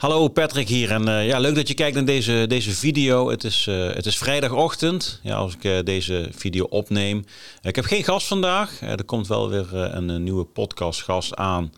Hallo 0.00 0.28
Patrick 0.28 0.68
hier 0.68 0.90
en 0.90 1.08
uh, 1.08 1.26
ja, 1.26 1.38
leuk 1.38 1.54
dat 1.54 1.68
je 1.68 1.74
kijkt 1.74 1.94
naar 1.94 2.04
deze, 2.04 2.44
deze 2.48 2.70
video. 2.70 3.30
Het 3.30 3.44
is, 3.44 3.66
uh, 3.68 3.92
het 3.92 4.06
is 4.06 4.18
vrijdagochtend 4.18 5.20
ja, 5.22 5.34
als 5.34 5.54
ik 5.54 5.64
uh, 5.64 5.78
deze 5.84 6.28
video 6.32 6.64
opneem. 6.64 7.24
Ik 7.62 7.76
heb 7.76 7.84
geen 7.84 8.04
gast 8.04 8.26
vandaag. 8.26 8.80
er 8.80 9.04
komt 9.04 9.26
wel 9.26 9.48
weer 9.48 9.74
een, 9.74 10.22
nieuwe 10.22 10.44
podcastgast 10.44 11.36
aan. 11.36 11.72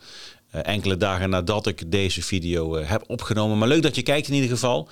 Enkele 0.53 0.97
dagen 0.97 1.31
nadat 1.31 1.67
ik 1.67 1.91
deze 1.91 2.23
video 2.23 2.77
heb 2.77 3.05
opgenomen. 3.07 3.59
Maar 3.59 3.69
leuk 3.69 3.83
dat 3.83 3.95
je 3.95 4.03
kijkt 4.03 4.29
in 4.29 4.35
ieder 4.35 4.51
geval. 4.51 4.89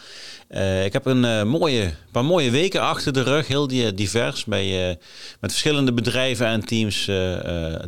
ik 0.85 0.93
heb 0.93 1.07
een 1.07 1.49
mooie, 1.49 1.95
paar 2.13 2.25
mooie 2.25 2.51
weken 2.51 2.81
achter 2.81 3.13
de 3.13 3.23
rug. 3.23 3.47
Heel 3.47 3.67
divers. 3.95 4.45
Bij, 4.45 4.99
met 5.41 5.51
verschillende 5.51 5.93
bedrijven 5.93 6.47
en 6.47 6.65
teams 6.65 7.05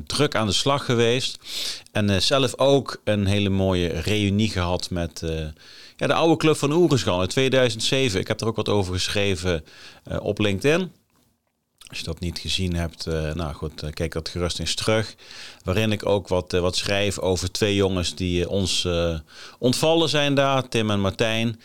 druk 0.07 0.35
aan 0.35 0.47
de 0.47 0.53
slag 0.53 0.85
geweest. 0.85 1.39
En 1.93 2.23
zelf 2.23 2.59
ook 2.59 3.01
een 3.05 3.27
hele 3.27 3.49
mooie 3.49 3.89
reunie 3.89 4.51
gehad 4.51 4.91
met 4.91 5.23
ja, 5.97 6.07
de 6.07 6.15
oude 6.15 6.37
club 6.37 6.57
van 6.57 6.73
Oerenschal 6.73 7.23
in 7.23 7.29
2007. 7.29 8.21
Ik 8.21 8.29
heb 8.29 8.41
er 8.41 8.47
ook 8.47 8.57
wat 8.57 8.69
over 8.69 8.95
geschreven 8.95 9.65
op 10.21 10.39
LinkedIn. 10.39 10.91
Als 11.93 12.01
je 12.01 12.07
dat 12.07 12.21
niet 12.21 12.39
gezien 12.39 12.75
hebt, 12.75 13.07
uh, 13.07 13.33
nou 13.33 13.55
goed, 13.55 13.83
uh, 13.83 13.91
kijk 13.91 14.13
dat 14.13 14.29
gerust 14.29 14.59
eens 14.59 14.75
terug. 14.75 15.15
Waarin 15.65 15.93
ik 15.93 16.07
ook 16.07 16.29
wat, 16.29 16.53
wat 16.53 16.77
schrijf 16.77 17.19
over 17.19 17.53
twee 17.53 17.75
jongens 17.75 18.15
die 18.15 18.49
ons 18.49 18.89
ontvallen 19.59 20.09
zijn 20.09 20.35
daar, 20.35 20.69
Tim 20.69 20.91
en 20.91 21.01
Martijn. 21.01 21.61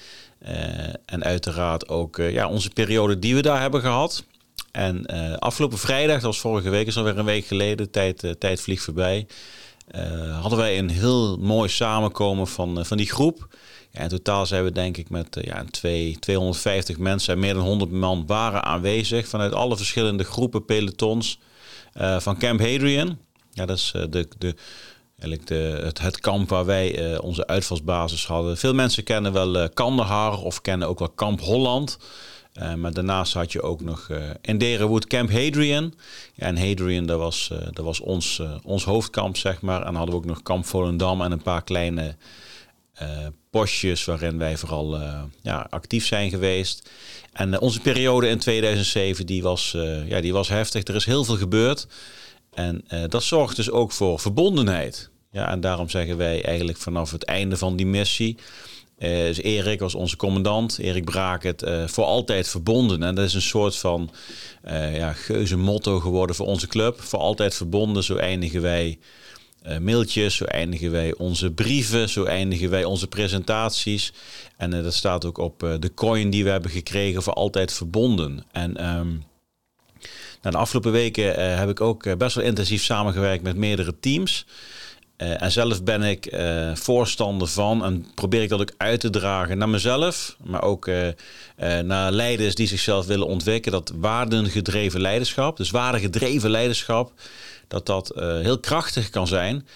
en 1.06 1.24
uiteraard 1.24 1.90
ook 1.90 2.18
ja, 2.18 2.48
onze 2.48 2.70
periode 2.70 3.20
die 3.20 3.36
we 3.36 3.42
daar 3.42 3.62
hebben 3.62 3.82
gehad. 3.82 4.24
En 4.72 5.06
afgelopen 5.40 5.78
vrijdag, 5.78 6.16
dat 6.16 6.26
was 6.26 6.40
vorige 6.40 6.70
week, 6.70 6.88
is 6.88 6.98
alweer 6.98 7.18
een 7.18 7.26
week 7.26 7.46
geleden, 7.46 7.92
tijd, 7.92 8.36
tijd 8.40 8.62
vliegt 8.62 8.84
voorbij. 8.84 9.28
Hadden 10.42 10.58
wij 10.60 10.78
een 10.78 10.90
heel 10.90 11.38
mooi 11.38 11.70
samenkomen 11.70 12.48
van, 12.48 12.86
van 12.86 12.98
die 12.98 13.10
groep. 13.10 13.48
Ja, 13.98 14.04
in 14.04 14.10
totaal 14.10 14.46
zijn 14.46 14.64
we 14.64 14.72
denk 14.72 14.98
ik 14.98 15.10
met 15.10 15.38
uh, 15.38 15.44
ja, 15.44 15.66
twee, 15.72 16.18
250 16.20 16.98
mensen 16.98 17.34
en 17.34 17.40
meer 17.40 17.54
dan 17.54 17.64
100 17.64 17.92
man 17.92 18.26
waren 18.26 18.64
aanwezig 18.64 19.28
vanuit 19.28 19.54
alle 19.54 19.78
verschillende 19.78 20.24
groepen, 20.24 20.66
pelotons 20.66 21.40
uh, 21.98 22.20
van 22.20 22.38
Camp 22.38 22.60
Hadrian. 22.60 23.18
Ja, 23.52 23.66
dat 23.66 23.78
is 23.78 23.94
uh, 23.96 24.04
de, 24.10 24.28
de, 24.38 24.56
eigenlijk 25.20 25.48
de, 25.48 25.92
het, 25.98 26.20
kamp 26.20 26.50
waar 26.50 26.66
wij 26.66 27.18
onze 27.20 27.48
uitvalsbasis 27.48 28.26
hadden. 28.26 28.58
Veel 28.58 28.74
mensen 28.74 29.04
kennen 29.04 29.34
wel 29.34 29.70
Kandahar 29.70 30.40
of 30.42 30.62
kennen 30.62 30.88
ook 30.88 31.00
wel 31.00 31.10
Kamp 31.10 31.42
Holland. 31.42 31.98
Maar 32.76 32.94
daarnaast 32.94 33.34
had 33.34 33.52
je 33.52 33.62
ook 33.62 33.82
nog 33.82 34.10
in 34.42 34.58
Derenwood 34.58 35.08
Camp 35.08 35.32
Hadrian. 35.32 35.94
Ja, 36.34 36.46
en 36.46 36.68
Hadrian, 36.68 37.06
dat 37.06 37.20
was, 37.20 37.52
dat 37.72 37.86
was 37.86 38.00
ons, 38.00 38.42
ons 38.64 38.84
hoofdkamp, 38.84 39.38
zeg 39.38 39.62
maar. 39.62 39.80
En 39.80 39.86
dan 39.86 39.96
hadden 39.96 40.16
we 40.16 40.22
ook 40.22 40.28
nog 40.28 40.44
Kamp 40.44 40.66
Volendam 40.66 41.22
en 41.22 41.32
een 41.32 41.42
paar 41.42 41.64
kleine 41.64 42.16
uh, 43.02 43.28
postjes 43.50 44.06
waarin 44.06 44.38
wij 44.38 44.58
vooral 44.58 45.00
uh, 45.00 45.24
ja, 45.42 45.68
actief 45.70 46.06
zijn 46.06 46.30
geweest. 46.30 46.90
En 47.34 47.54
uh, 47.54 47.62
onze 47.62 47.80
periode 47.80 48.28
in 48.28 48.40
2007 48.40 49.26
die 49.26 49.44
was, 49.44 49.76
ja, 50.08 50.22
die 50.22 50.34
was 50.34 50.48
heftig. 50.48 50.84
Er 50.84 50.96
is 50.96 51.06
heel 51.06 51.24
veel 51.24 51.38
gebeurd. 51.38 51.88
En 52.54 52.86
dat 53.10 53.24
zorgt 53.24 53.56
dus 53.56 53.72
ook 53.72 53.92
voor 53.92 54.20
verbondenheid. 54.20 55.10
Ja, 55.32 55.50
en 55.50 55.60
daarom 55.60 55.90
zeggen 55.90 56.18
wij 56.18 56.44
eigenlijk 56.44 56.78
vanaf 56.78 57.12
het 57.12 57.24
einde 57.24 57.58
van 57.58 57.76
die 57.76 57.86
missie. 57.86 58.38
Is 58.98 59.42
Erik 59.42 59.80
was 59.80 59.96
onze 59.96 60.16
commandant, 60.16 60.78
Erik 60.80 61.06
Braak 61.06 61.44
het 61.44 61.64
voor 61.86 62.04
altijd 62.04 62.48
verbonden. 62.48 63.04
En 63.04 63.16
dat 63.16 63.26
is 63.26 63.34
een 63.34 63.42
soort 63.42 63.78
van 63.78 64.10
ja, 64.94 65.14
geuze 65.14 65.58
motto 65.58 66.00
geworden 66.00 66.36
voor 66.36 66.48
onze 66.48 66.68
club. 66.68 67.02
Voor 67.02 67.20
altijd 67.20 67.56
verbonden, 67.56 68.04
zo 68.04 68.16
eindigen 68.16 68.62
wij 68.62 69.00
uh, 69.68 69.78
mailtjes, 69.78 70.36
zo 70.36 70.46
eindigen 70.46 70.92
wij 70.92 71.16
onze 71.16 71.52
brieven, 71.52 72.10
zo 72.10 72.24
eindigen 72.24 72.70
wij 72.70 72.84
onze 72.84 73.08
presentaties. 73.08 74.14
En 74.58 74.74
uh, 74.74 74.84
dat 74.84 74.94
staat 74.94 75.26
ook 75.26 75.38
op 75.38 75.64
uh, 75.64 75.74
de 75.80 75.94
coin 75.94 76.30
die 76.30 76.44
we 76.44 76.50
hebben 76.50 76.72
gekregen 76.72 77.24
voor 77.24 77.34
altijd 77.34 77.74
verbonden. 77.74 78.46
En 78.52 78.90
um, 78.98 79.24
de 80.42 80.58
afgelopen 80.58 80.92
weken 80.92 81.58
heb 81.58 81.70
ik 81.70 81.82
ook 81.82 82.18
best 82.18 82.36
wel 82.36 82.46
intensief 82.46 82.84
samengewerkt 82.84 83.44
met 83.44 83.56
meerdere 83.56 84.00
teams. 84.00 84.46
En 85.18 85.52
zelf 85.52 85.84
ben 85.84 86.04
ik 86.04 86.36
voorstander 86.74 87.48
van 87.48 87.84
en 87.84 88.06
probeer 88.14 88.42
ik 88.42 88.50
dat 88.50 88.62
ook 88.62 88.74
uit 88.78 89.00
te 89.00 89.10
dragen 89.10 89.58
naar 89.58 89.70
mezelf, 89.70 90.36
maar 90.44 90.62
ook 90.62 90.90
naar 91.84 92.12
leiders 92.12 92.56
die 92.56 92.68
zichzelf 92.68 93.06
willen 93.06 93.28
ontwikkelen. 93.28 93.80
Dat 93.80 93.94
waardengedreven 93.96 95.02
leiderschap, 95.02 95.58
dus 95.58 95.72
waardegedreven 95.72 96.50
leiderschap, 96.50 97.12
dat 97.68 97.86
dat 97.86 98.12
heel 98.16 98.60
krachtig 98.60 99.10
kan 99.10 99.28
zijn. 99.28 99.68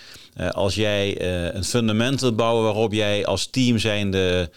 Als 0.52 0.76
jij 0.76 1.22
een 1.56 1.64
fundament 1.64 2.22
wilt 2.22 2.36
bouwen 2.36 2.64
waarop 2.64 2.94
jij 2.94 3.26
als 3.26 3.46
team 3.46 3.78
zijnde 3.78 4.50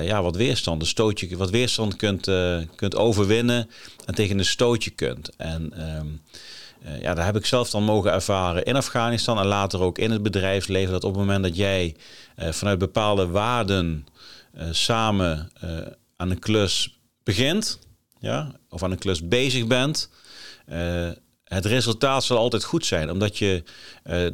ja, 0.00 0.22
wat 0.22 0.36
weerstand, 0.36 0.80
een 0.80 0.88
stootje, 0.88 1.36
wat 1.36 1.50
weerstand 1.50 1.96
kunt, 1.96 2.30
kunt 2.76 2.96
overwinnen 2.96 3.70
en 4.06 4.14
tegen 4.14 4.38
een 4.38 4.44
stootje 4.44 4.90
kunt. 4.90 5.30
En 5.36 5.72
ehm, 6.84 7.00
ja, 7.00 7.14
daar 7.14 7.24
heb 7.24 7.36
ik 7.36 7.46
zelf 7.46 7.70
dan 7.70 7.82
mogen 7.82 8.12
ervaren 8.12 8.64
in 8.64 8.76
Afghanistan 8.76 9.38
en 9.38 9.46
later 9.46 9.80
ook 9.80 9.98
in 9.98 10.10
het 10.10 10.22
bedrijfsleven. 10.22 10.92
Dat 10.92 11.04
op 11.04 11.10
het 11.10 11.20
moment 11.20 11.42
dat 11.42 11.56
jij 11.56 11.96
vanuit 12.36 12.78
bepaalde 12.78 13.26
waarden 13.26 14.06
samen 14.70 15.50
aan 16.16 16.30
een 16.30 16.38
klus 16.38 17.00
begint, 17.22 17.78
ja, 18.18 18.52
of 18.68 18.82
aan 18.82 18.90
een 18.90 18.98
klus 18.98 19.28
bezig 19.28 19.66
bent, 19.66 20.10
het 21.44 21.64
resultaat 21.64 22.24
zal 22.24 22.36
altijd 22.36 22.64
goed 22.64 22.86
zijn, 22.86 23.10
omdat 23.10 23.38
je 23.38 23.62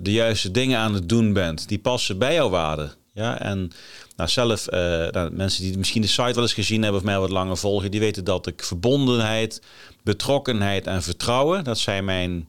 de 0.00 0.12
juiste 0.12 0.50
dingen 0.50 0.78
aan 0.78 0.94
het 0.94 1.08
doen 1.08 1.32
bent 1.32 1.68
die 1.68 1.78
passen 1.78 2.18
bij 2.18 2.34
jouw 2.34 2.48
waarden. 2.48 2.92
Ja, 3.16 3.40
en 3.40 3.70
nou, 4.16 4.30
zelf, 4.30 4.72
uh, 4.72 4.78
nou, 5.08 5.30
mensen 5.32 5.62
die 5.62 5.78
misschien 5.78 6.02
de 6.02 6.08
site 6.08 6.32
wel 6.32 6.42
eens 6.42 6.52
gezien 6.52 6.82
hebben 6.82 7.00
of 7.00 7.06
mij 7.06 7.18
wat 7.18 7.30
langer 7.30 7.56
volgen, 7.56 7.90
die 7.90 8.00
weten 8.00 8.24
dat 8.24 8.46
ik 8.46 8.62
verbondenheid, 8.62 9.62
betrokkenheid 10.02 10.86
en 10.86 11.02
vertrouwen, 11.02 11.64
dat 11.64 11.78
zijn 11.78 12.04
mijn, 12.04 12.44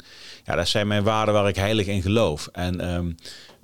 ja, 0.46 0.56
dat 0.56 0.68
zijn 0.68 0.88
mijn 0.88 1.04
waarden 1.04 1.34
waar 1.34 1.48
ik 1.48 1.56
heilig 1.56 1.86
in 1.86 2.02
geloof. 2.02 2.50
En 2.52 2.94
um, 2.94 3.16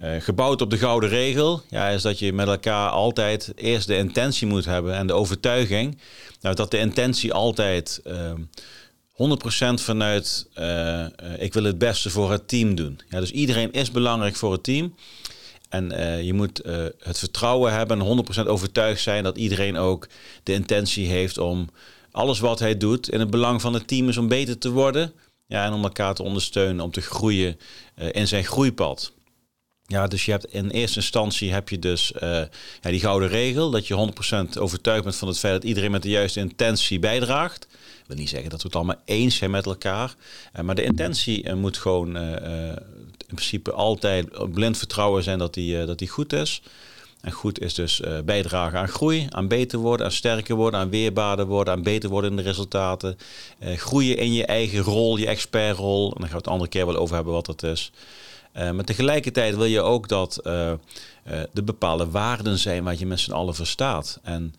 uh, 0.03 0.09
gebouwd 0.19 0.62
op 0.62 0.69
de 0.69 0.78
gouden 0.78 1.09
regel, 1.09 1.62
ja, 1.69 1.88
is 1.88 2.02
dat 2.02 2.19
je 2.19 2.34
met 2.34 2.47
elkaar 2.47 2.90
altijd 2.90 3.52
eerst 3.56 3.88
de 3.88 3.97
intentie 3.97 4.47
moet 4.47 4.66
hebben 4.66 4.94
en 4.94 5.08
de 5.08 5.14
overtuiging 5.14 5.97
nou, 6.41 6.56
dat 6.56 6.72
de 6.72 6.78
intentie 6.78 7.34
altijd. 7.34 8.02
Uh, 8.08 8.31
100% 9.14 9.16
vanuit 9.74 10.47
uh, 10.59 11.06
ik 11.38 11.53
wil 11.53 11.64
het 11.64 11.78
beste 11.78 12.09
voor 12.09 12.31
het 12.31 12.47
team 12.47 12.75
doen. 12.75 13.00
Ja, 13.09 13.20
dus 13.20 13.31
iedereen 13.31 13.72
is 13.72 13.91
belangrijk 13.91 14.35
voor 14.35 14.52
het 14.52 14.64
team. 14.64 14.96
En 15.73 15.91
uh, 15.91 16.23
je 16.23 16.34
moet 16.34 16.61
het 17.00 17.19
vertrouwen 17.19 17.73
hebben 17.73 18.01
en 18.01 18.25
100% 18.44 18.47
overtuigd 18.47 19.01
zijn 19.01 19.23
dat 19.23 19.38
iedereen 19.38 19.78
ook 19.78 20.07
de 20.44 20.53
intentie 20.53 21.07
heeft 21.07 21.38
om 21.38 21.69
alles 22.11 22.39
wat 22.39 22.59
hij 22.59 22.78
doet 22.78 23.09
in 23.09 23.19
het 23.19 23.29
belang 23.29 23.61
van 23.61 23.73
het 23.73 23.88
team 23.88 24.09
is 24.09 24.17
om 24.17 24.28
beter 24.28 24.57
te 24.57 24.72
worden. 24.72 25.13
Ja, 25.47 25.66
en 25.66 25.73
om 25.73 25.84
elkaar 25.84 26.13
te 26.13 26.23
ondersteunen, 26.23 26.84
om 26.84 26.91
te 26.91 27.01
groeien 27.01 27.59
in 28.11 28.28
zijn 28.28 28.44
groeipad. 28.44 29.13
Ja, 29.88 30.08
dus 30.08 30.26
je 30.26 30.32
hebt 30.32 30.46
in 30.46 30.70
eerste 30.70 31.00
instantie 31.00 31.54
heb 31.54 31.70
je 31.70 31.80
dus 31.80 32.12
ja, 32.20 32.50
die 32.82 33.00
gouden 33.00 33.30
regel, 33.30 33.70
dat 33.70 33.88
je 33.88 34.12
100% 34.56 34.60
overtuigd 34.60 35.04
bent 35.04 35.16
van 35.16 35.28
het 35.28 35.40
feit 35.40 35.54
dat 35.54 35.64
iedereen 35.64 35.92
met 35.92 36.04
de 36.04 36.10
juiste 36.10 36.40
intentie 36.40 37.00
bijdraagt 37.00 37.68
wil 38.08 38.18
niet 38.18 38.30
zeggen 38.30 38.50
dat 38.50 38.62
we 38.62 38.68
het 38.68 38.76
allemaal 38.76 39.02
eens 39.06 39.36
zijn 39.36 39.52
met 39.52 39.66
elkaar. 39.66 40.16
Uh, 40.56 40.62
maar 40.62 40.76
de 40.76 40.84
intentie 40.84 41.44
uh, 41.44 41.54
moet 41.54 41.78
gewoon 41.78 42.18
in 42.18 43.36
principe 43.36 43.72
altijd 43.72 44.52
blind 44.54 44.78
vertrouwen 44.78 45.24
zijn 45.24 45.40
dat 45.40 45.54
die, 45.54 45.86
dat 45.86 46.00
die 46.00 46.08
goed 46.08 46.34
is. 46.34 46.62
En 47.23 47.31
goed 47.31 47.61
is 47.61 47.73
dus 47.73 48.01
bijdragen 48.25 48.79
aan 48.79 48.88
groei, 48.88 49.28
aan 49.29 49.47
beter 49.47 49.79
worden, 49.79 50.06
aan 50.06 50.11
sterker 50.11 50.56
worden, 50.56 50.79
aan 50.79 50.89
weerbaarder 50.89 51.45
worden, 51.45 51.73
aan 51.73 51.84
beter 51.84 52.09
worden 52.09 52.29
in 52.29 52.38
de 52.38 52.44
resultaten. 52.44 53.17
groeien 53.59 54.17
in 54.17 54.34
je 54.34 54.45
eigen 54.45 54.81
rol, 54.81 55.17
je 55.17 55.28
expertrol. 55.28 56.06
En 56.06 56.19
dan 56.19 56.22
gaan 56.22 56.31
we 56.31 56.38
het 56.38 56.47
andere 56.47 56.69
keer 56.69 56.85
wel 56.85 56.95
over 56.95 57.16
hebben 57.16 57.34
wat 57.34 57.45
dat 57.45 57.63
is. 57.63 57.91
Uh, 58.57 58.72
maar 58.72 58.84
tegelijkertijd 58.84 59.56
wil 59.56 59.66
je 59.66 59.81
ook 59.81 60.07
dat 60.07 60.39
uh, 60.44 60.53
uh, 60.53 60.73
er 61.53 61.63
bepaalde 61.63 62.09
waarden 62.09 62.57
zijn 62.57 62.84
wat 62.84 63.00
je 63.00 63.06
met 63.06 63.19
z'n 63.19 63.31
allen 63.31 63.55
verstaat. 63.55 64.19
En 64.23 64.55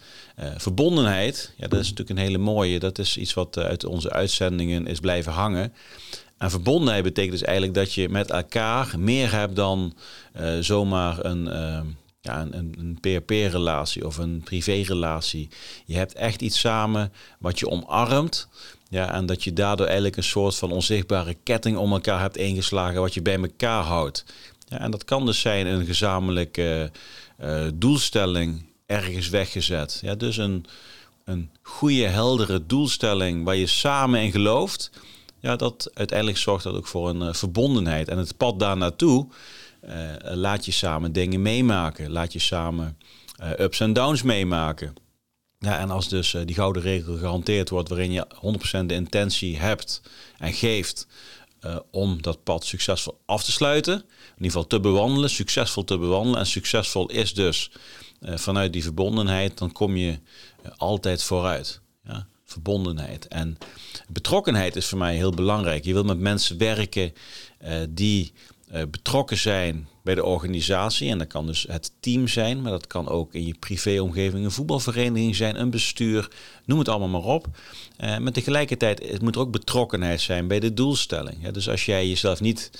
verbondenheid, 0.56 1.52
ja, 1.56 1.69
dat 1.69 1.81
is 1.81 1.88
natuurlijk 1.88 2.19
een 2.19 2.25
hele 2.25 2.38
mooie. 2.38 2.78
Dat 2.78 2.99
is 2.99 3.17
iets 3.17 3.34
wat 3.34 3.58
uit 3.58 3.84
onze 3.84 4.10
uitzendingen 4.10 4.87
is 4.87 5.00
blijven 5.00 5.32
hangen. 5.32 5.72
En 6.38 6.50
verbondenheid 6.50 7.02
betekent 7.02 7.32
dus 7.32 7.43
eigenlijk 7.43 7.76
dat 7.76 7.93
je 7.93 8.08
met 8.08 8.31
elkaar 8.31 8.94
meer 8.99 9.32
hebt 9.32 9.56
dan 9.56 9.94
zomaar 10.60 11.25
een, 11.25 11.46
ja, 12.25 12.47
een, 12.50 12.75
een 12.79 12.99
PRP-relatie 13.00 14.06
of 14.06 14.17
een 14.17 14.41
privé-relatie. 14.44 15.49
Je 15.85 15.97
hebt 15.97 16.12
echt 16.12 16.43
iets 16.43 16.61
samen 16.61 17.12
wat 17.38 17.59
je 17.59 17.69
omarmt. 17.69 18.49
Ja, 18.88 19.12
en 19.12 19.26
dat 19.26 19.44
je 19.44 19.53
daardoor 19.53 19.87
eigenlijk 19.87 20.17
een 20.17 20.23
soort 20.23 20.56
van 20.56 20.73
onzichtbare 20.73 21.37
ketting 21.43 21.76
om 21.76 21.93
elkaar 21.93 22.21
hebt 22.21 22.37
ingeslagen, 22.37 23.00
wat 23.00 23.15
je 23.15 23.23
bij 23.23 23.37
elkaar 23.37 23.82
houdt. 23.82 24.25
Ja, 24.69 24.79
en 24.79 24.91
dat 24.91 25.05
kan 25.05 25.26
dus 25.26 25.41
zijn 25.41 25.67
een 25.67 25.87
gezamenlijke 25.87 26.91
uh, 27.41 27.65
doelstelling 27.75 28.65
ergens 28.87 29.29
weggezet. 29.29 29.99
Ja, 30.03 30.15
dus 30.15 30.37
een, 30.37 30.65
een 31.25 31.50
goede, 31.62 32.06
heldere 32.06 32.67
doelstelling 32.67 33.44
waar 33.44 33.56
je 33.56 33.67
samen 33.67 34.20
in 34.20 34.31
gelooft. 34.31 34.91
Ja, 35.41 35.56
dat 35.56 35.91
uiteindelijk 35.94 36.38
zorgt 36.38 36.65
dat 36.65 36.75
ook 36.75 36.87
voor 36.87 37.09
een 37.09 37.23
uh, 37.23 37.32
verbondenheid. 37.32 38.09
En 38.09 38.19
het 38.19 38.37
pad 38.37 38.59
daar 38.59 38.77
naartoe, 38.77 39.27
laat 40.22 40.64
je 40.64 40.72
samen 40.72 41.12
dingen 41.12 41.42
meemaken. 41.42 42.10
Laat 42.10 42.32
je 42.32 42.38
samen 42.38 42.98
ups 43.58 43.81
en 43.81 43.92
downs 43.92 44.22
meemaken. 44.22 44.94
Ja, 45.58 45.78
en 45.78 45.90
als 45.90 46.08
dus 46.08 46.36
die 46.44 46.54
gouden 46.54 46.82
regel 46.82 47.16
gehanteerd 47.16 47.69
wordt, 47.69 47.88
waarin 47.88 48.12
je 48.12 48.26
100% 48.82 48.86
de 48.86 48.94
intentie 48.94 49.58
hebt 49.58 50.02
en 50.38 50.52
geeft 50.52 51.06
om 51.90 52.22
dat 52.22 52.42
pad 52.42 52.64
succesvol 52.64 53.20
af 53.25 53.44
te 53.44 53.52
sluiten, 53.52 53.94
in 53.94 54.02
ieder 54.36 54.46
geval 54.46 54.66
te 54.66 54.81
bewandelen, 54.81 55.31
succesvol 55.31 55.84
te 55.84 55.98
bewandelen. 55.98 56.38
En 56.38 56.46
succesvol 56.46 57.10
is 57.10 57.34
dus 57.34 57.70
vanuit 58.20 58.72
die 58.72 58.82
verbondenheid, 58.82 59.58
dan 59.58 59.72
kom 59.72 59.96
je 59.96 60.19
altijd 60.76 61.22
vooruit. 61.22 61.81
Ja? 62.04 62.26
Verbondenheid. 62.44 63.28
En 63.28 63.58
betrokkenheid 64.08 64.76
is 64.76 64.86
voor 64.86 64.98
mij 64.98 65.16
heel 65.16 65.32
belangrijk. 65.32 65.84
Je 65.84 65.92
wil 65.92 66.04
met 66.04 66.19
mensen 66.19 66.58
werken 66.58 67.12
die 67.88 68.32
uh, 68.75 68.82
betrokken 68.91 69.37
zijn 69.37 69.88
bij 70.03 70.15
de 70.15 70.25
organisatie. 70.25 71.11
En 71.11 71.19
dat 71.19 71.26
kan 71.26 71.47
dus 71.47 71.67
het 71.69 71.93
team 72.00 72.29
zijn, 72.29 72.62
maar 72.62 72.71
dat 72.71 72.87
kan 72.87 73.09
ook 73.09 73.35
in 73.35 73.47
je 73.47 73.55
privéomgeving 73.59 74.44
een 74.44 74.50
voetbalvereniging 74.50 75.37
zijn, 75.37 75.61
een 75.61 75.71
bestuur, 75.71 76.29
noem 76.65 76.79
het 76.79 76.88
allemaal 76.88 77.21
maar 77.21 77.35
op. 77.35 77.47
Uh, 78.00 78.19
maar 78.19 78.32
tegelijkertijd 78.32 79.09
het 79.09 79.23
moet 79.23 79.35
er 79.35 79.41
ook 79.41 79.50
betrokkenheid 79.50 80.21
zijn 80.21 80.49
bij 80.49 80.61
de 80.61 80.75
doelstelling. 80.75 81.49
Dus 81.49 81.69
als 81.69 81.85
jij 81.85 82.09
jezelf 82.09 82.41
niet 82.41 82.71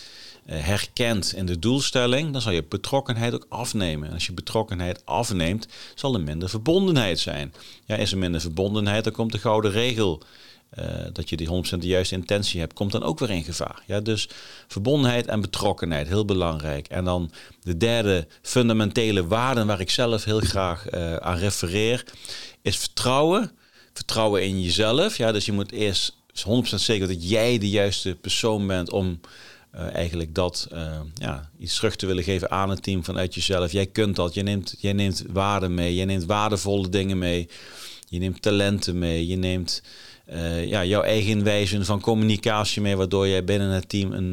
eh, 0.45 0.65
herkent 0.65 1.35
in 1.35 1.47
de 1.47 1.59
doelstelling, 1.59 2.33
dan 2.33 2.41
zal 2.41 2.53
je 2.53 2.65
betrokkenheid 2.65 3.35
ook 3.35 3.47
afnemen. 3.49 4.09
En 4.09 4.15
als 4.15 4.27
je 4.27 4.33
betrokkenheid 4.33 5.07
afneemt, 5.07 5.69
zal 5.95 6.15
er 6.15 6.21
minder 6.21 6.49
verbondenheid 6.49 7.19
zijn. 7.19 7.55
Ja, 7.85 7.97
is 7.97 8.13
er 8.13 8.19
minder 8.19 8.41
verbondenheid, 8.41 9.05
dan 9.05 9.13
komt 9.13 9.33
de 9.33 9.39
gouden 9.39 9.71
regel. 9.71 10.23
Uh, 10.79 10.85
dat 11.13 11.29
je 11.29 11.37
die 11.37 11.49
100% 11.49 11.51
de 11.79 11.87
juiste 11.87 12.15
intentie 12.15 12.61
hebt, 12.61 12.73
komt 12.73 12.93
dan 12.93 13.03
ook 13.03 13.19
weer 13.19 13.31
in 13.31 13.45
gevaar. 13.45 13.83
Ja, 13.87 14.01
dus 14.01 14.29
verbondenheid 14.69 15.27
en 15.27 15.41
betrokkenheid, 15.41 16.09
heel 16.09 16.25
belangrijk. 16.25 16.89
En 16.89 17.05
dan 17.05 17.31
de 17.63 17.77
derde 17.77 18.27
fundamentele 18.43 19.27
waarde 19.27 19.65
waar 19.65 19.81
ik 19.81 19.91
zelf 19.91 20.25
heel 20.25 20.41
graag 20.41 20.95
uh, 20.95 21.17
aan 21.17 21.37
refereer, 21.37 22.05
is 22.63 22.77
vertrouwen. 22.77 23.51
Vertrouwen 23.93 24.43
in 24.43 24.63
jezelf. 24.63 25.17
Ja, 25.17 25.33
dus 25.33 25.45
je 25.47 25.53
moet 25.53 25.73
eerst 25.73 26.17
100% 26.49 26.53
zeker 26.75 27.09
dat 27.09 27.29
jij 27.29 27.59
de 27.59 27.69
juiste 27.69 28.15
persoon 28.21 28.67
bent 28.67 28.91
om 28.91 29.21
uh, 29.75 29.95
eigenlijk 29.95 30.35
dat 30.35 30.69
ja, 31.15 31.51
iets 31.59 31.77
terug 31.77 31.97
te 31.97 32.07
willen 32.07 32.25
geven 32.25 32.51
aan 32.51 32.71
het 32.71 32.83
team 32.83 33.05
vanuit 33.05 33.35
jezelf. 33.35 33.73
Jij 33.73 33.87
kunt 33.87 34.17
dat, 34.17 34.35
je 34.35 34.43
neemt, 34.43 34.75
jij 34.79 34.93
neemt 34.93 35.25
waarde 35.29 35.69
mee, 35.69 35.95
je 35.95 36.05
neemt 36.05 36.25
waardevolle 36.25 36.89
dingen 36.89 37.19
mee, 37.19 37.49
je 38.09 38.19
neemt 38.19 38.43
talenten 38.43 38.99
mee, 38.99 39.27
je 39.27 39.37
neemt 39.37 39.83
uh, 40.27 40.67
ja, 40.67 40.85
jouw 40.85 41.03
eigen 41.03 41.45
wijze 41.45 41.85
van 41.85 42.01
communicatie 42.01 42.83
mee, 42.83 42.97
waardoor 42.97 43.29
jij 43.29 43.45
binnen 43.45 43.71
het 43.71 43.89
team 43.89 44.13
een, 44.13 44.33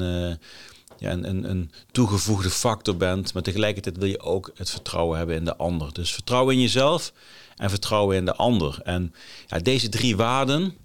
ja, 0.98 1.12
een, 1.12 1.50
een, 1.50 1.72
toegevoegde 1.92 2.50
factor 2.50 2.98
bent. 2.98 3.34
Maar 3.34 3.44
tegelijkertijd 3.44 3.98
wil 3.98 4.08
je 4.08 4.20
ook 4.20 4.52
het 4.56 4.70
vertrouwen 4.70 5.18
hebben 5.18 5.36
in 5.36 5.46
de 5.46 5.56
ander. 5.56 5.94
Dus 5.94 6.14
vertrouwen 6.14 6.54
in 6.54 6.62
jezelf 6.62 7.14
en 7.58 7.70
vertrouwen 7.70 8.16
in 8.16 8.26
de 8.26 8.36
ander. 8.36 8.80
En 8.84 9.14
ja, 9.48 9.60
deze 9.60 9.90
drie 9.90 10.16
waarden, 10.16 10.78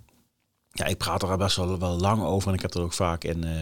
ja, 0.72 0.84
ik 0.84 0.98
praat 0.98 1.22
er 1.22 1.36
best 1.36 1.56
wel, 1.56 1.78
lang 1.78 2.22
over. 2.22 2.48
En 2.48 2.54
ik 2.54 2.62
heb 2.62 2.74
er 2.74 2.80
ook 2.82 2.92
vaak 2.92 3.24
in, 3.24 3.44
uh, 3.44 3.52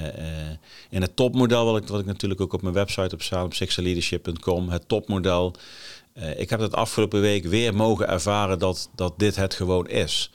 in 0.91 1.02
het 1.02 1.17
topmodel, 1.17 1.64
wat 1.64 1.82
ik, 1.82 1.88
wat 1.88 2.00
ik 2.00 2.06
natuurlijk 2.06 2.41
ook 2.41 2.52
op 2.52 2.62
mijn 2.62 2.75
website 2.75 3.14
op 3.43 3.55
sexaleadership.com, 3.55 4.69
het 4.69 4.88
topmodel. 4.88 5.55
Ik 6.37 6.50
heb 6.50 6.61
het 6.61 6.75
afgelopen 6.75 7.20
week 7.20 7.44
weer 7.44 7.75
mogen 7.75 8.08
ervaren 8.08 8.58
dat, 8.58 8.91
dat 8.94 9.19
dit 9.19 9.37
het 9.37 9.55
gewoon 9.55 9.88
is. 9.88 10.31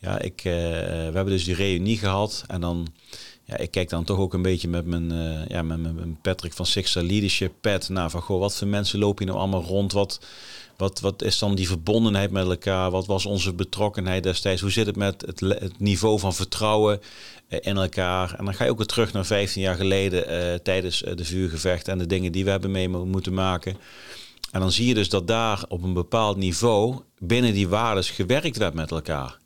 Ja, 0.00 0.18
ik, 0.18 0.40
we 0.42 1.10
hebben 1.12 1.26
dus 1.26 1.44
die 1.44 1.54
reunie 1.54 1.98
gehad 1.98 2.44
en 2.46 2.60
dan, 2.60 2.86
ja, 3.44 3.56
ik 3.56 3.70
kijk 3.70 3.88
dan 3.88 4.04
toch 4.04 4.18
ook 4.18 4.34
een 4.34 4.42
beetje 4.42 4.68
met 4.68 4.86
mijn, 4.86 5.12
ja, 5.48 5.62
met 5.62 5.94
mijn 5.94 6.18
Patrick 6.22 6.52
van 6.52 6.66
Sixer 6.66 7.02
Leadership 7.02 7.52
pad 7.60 7.88
naar 7.88 8.10
van, 8.10 8.20
goh, 8.20 8.40
wat 8.40 8.56
voor 8.56 8.66
mensen 8.66 8.98
lopen 8.98 9.24
hier 9.24 9.34
nou 9.34 9.44
allemaal 9.44 9.68
rond? 9.68 9.92
Wat, 9.92 10.20
wat, 10.80 11.00
wat 11.00 11.22
is 11.22 11.38
dan 11.38 11.54
die 11.54 11.68
verbondenheid 11.68 12.30
met 12.30 12.46
elkaar? 12.46 12.90
Wat 12.90 13.06
was 13.06 13.26
onze 13.26 13.54
betrokkenheid 13.54 14.22
destijds? 14.22 14.60
Hoe 14.60 14.70
zit 14.70 14.86
het 14.86 14.96
met 14.96 15.24
het, 15.26 15.78
niveau 15.78 16.18
van 16.18 16.34
vertrouwen 16.34 17.00
uh, 17.48 17.58
in 17.62 17.76
elkaar? 17.76 18.34
En 18.34 18.44
dan 18.44 18.54
ga 18.54 18.64
je 18.64 18.70
ook 18.70 18.76
weer 18.76 18.86
terug 18.86 19.12
naar 19.12 19.26
15 19.26 19.62
jaar 19.62 19.76
geleden 19.76 20.62
tijdens 20.62 20.98
de 21.14 21.24
vuurgevechten 21.24 21.92
en 21.92 21.98
de 21.98 22.06
dingen 22.06 22.32
die 22.32 22.44
we 22.44 22.50
hebben 22.50 22.70
mee 22.70 22.88
moeten 22.88 23.34
maken. 23.34 23.76
En 24.50 24.60
dan 24.60 24.72
zie 24.72 24.86
je 24.86 24.94
dus 24.94 25.08
dat 25.08 25.26
daar 25.26 25.64
op 25.68 25.82
een 25.82 25.92
bepaald 25.92 26.36
niveau 26.36 26.98
binnen 27.18 27.52
die 27.52 27.68
waardes 27.68 28.10
gewerkt 28.10 28.56
werd 28.56 28.74
met 28.74 28.90
elkaar. 28.90 29.39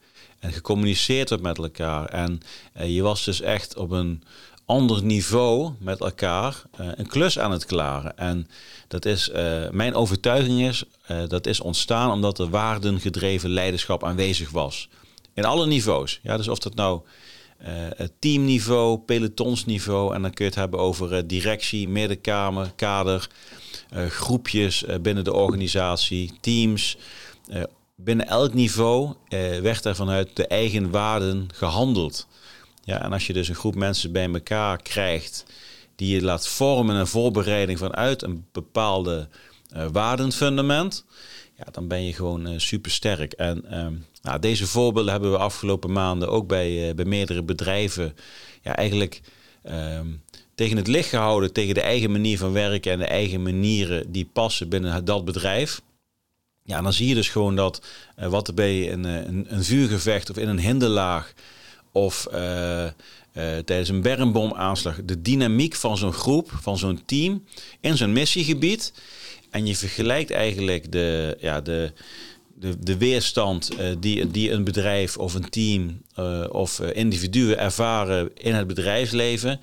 En 0.44 0.52
gecommuniceerd 0.52 1.30
werd 1.30 1.42
met 1.42 1.58
elkaar. 1.58 2.04
En 2.04 2.40
je 2.86 3.02
was 3.02 3.24
dus 3.24 3.40
echt 3.40 3.76
op 3.76 3.90
een 3.90 4.22
ander 4.66 5.02
niveau 5.02 5.72
met 5.78 6.00
elkaar 6.00 6.62
uh, 6.80 6.86
een 6.94 7.06
klus 7.06 7.38
aan 7.38 7.50
het 7.50 7.64
klaren. 7.64 8.18
En 8.18 8.48
dat 8.88 9.04
is, 9.04 9.28
uh, 9.28 9.70
mijn 9.70 9.94
overtuiging 9.94 10.60
is, 10.60 10.84
uh, 11.10 11.22
dat 11.28 11.46
is 11.46 11.60
ontstaan 11.60 12.10
omdat 12.10 12.38
er 12.38 12.50
waardengedreven 12.50 13.50
leiderschap 13.50 14.04
aanwezig 14.04 14.50
was. 14.50 14.88
In 15.34 15.44
alle 15.44 15.66
niveaus. 15.66 16.20
Ja, 16.22 16.36
dus 16.36 16.48
of 16.48 16.58
dat 16.58 16.74
nou 16.74 17.00
het 17.96 18.12
teamniveau, 18.18 18.98
pelotonsniveau, 18.98 20.14
en 20.14 20.22
dan 20.22 20.30
kun 20.30 20.44
je 20.44 20.50
het 20.50 20.60
hebben 20.60 20.80
over 20.80 21.26
directie, 21.26 21.88
middenkamer, 21.88 22.72
kader, 22.76 23.28
groepjes 24.08 24.84
binnen 25.00 25.24
de 25.24 25.32
organisatie, 25.32 26.32
teams. 26.40 26.96
Binnen 27.96 28.26
elk 28.26 28.54
niveau 28.54 29.14
werd 29.62 29.84
er 29.84 29.94
vanuit 29.94 30.36
de 30.36 30.46
eigen 30.46 30.90
waarden 30.90 31.48
gehandeld. 31.54 32.26
Ja, 32.84 33.02
en 33.02 33.12
als 33.12 33.26
je 33.26 33.32
dus 33.32 33.48
een 33.48 33.54
groep 33.54 33.74
mensen 33.74 34.12
bij 34.12 34.32
elkaar 34.32 34.82
krijgt 34.82 35.44
die 35.96 36.14
je 36.14 36.22
laat 36.22 36.48
vormen 36.48 36.96
een 36.96 37.06
voorbereiding 37.06 37.78
vanuit 37.78 38.22
een 38.22 38.46
bepaalde 38.52 39.28
uh, 39.76 39.86
waardenfundament, 39.92 41.04
ja, 41.56 41.64
dan 41.72 41.88
ben 41.88 42.04
je 42.04 42.12
gewoon 42.12 42.48
uh, 42.48 42.58
super 42.58 42.90
sterk. 42.90 43.32
En 43.32 43.64
uh, 43.70 43.86
nou, 44.22 44.38
deze 44.40 44.66
voorbeelden 44.66 45.12
hebben 45.12 45.30
we 45.30 45.38
afgelopen 45.38 45.92
maanden 45.92 46.30
ook 46.30 46.46
bij, 46.46 46.88
uh, 46.88 46.94
bij 46.94 47.04
meerdere 47.04 47.42
bedrijven 47.42 48.16
ja, 48.62 48.76
eigenlijk 48.76 49.20
ehm, 49.62 50.06
tegen 50.54 50.76
het 50.76 50.86
licht 50.86 51.08
gehouden, 51.08 51.52
tegen 51.52 51.74
de 51.74 51.80
eigen 51.80 52.10
manier 52.10 52.38
van 52.38 52.52
werken 52.52 52.92
en 52.92 52.98
de 52.98 53.04
eigen 53.04 53.42
manieren 53.42 54.12
die 54.12 54.30
passen 54.32 54.68
binnen 54.68 55.04
dat 55.04 55.24
bedrijf. 55.24 55.80
Ja, 56.66 56.82
dan 56.82 56.92
zie 56.92 57.08
je 57.08 57.14
dus 57.14 57.28
gewoon 57.28 57.56
dat 57.56 57.82
wat 58.16 58.48
er 58.48 58.54
bij 58.54 58.92
een, 58.92 59.04
een, 59.04 59.46
een 59.48 59.64
vuurgevecht 59.64 60.30
of 60.30 60.36
in 60.36 60.48
een 60.48 60.60
hinderlaag 60.60 61.34
of 61.92 62.26
uh, 62.32 62.84
uh, 62.84 62.90
tijdens 63.34 63.88
een 63.88 64.02
bermboomaanslag 64.02 64.98
de 65.04 65.22
dynamiek 65.22 65.74
van 65.74 65.96
zo'n 65.96 66.12
groep, 66.12 66.50
van 66.60 66.78
zo'n 66.78 67.02
team 67.06 67.44
in 67.80 67.96
zo'n 67.96 68.12
missiegebied. 68.12 68.92
En 69.50 69.66
je 69.66 69.76
vergelijkt 69.76 70.30
eigenlijk 70.30 70.92
de, 70.92 71.36
ja, 71.40 71.60
de, 71.60 71.92
de, 72.54 72.78
de 72.78 72.96
weerstand 72.96 73.70
uh, 73.72 73.88
die, 73.98 74.30
die 74.30 74.50
een 74.50 74.64
bedrijf 74.64 75.16
of 75.16 75.34
een 75.34 75.48
team 75.48 76.02
of 76.50 76.80
individuen 76.80 77.58
ervaren 77.58 78.30
in 78.34 78.54
het 78.54 78.66
bedrijfsleven. 78.66 79.60